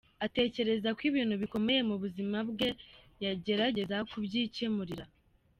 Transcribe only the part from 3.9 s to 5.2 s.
kubyikemurira.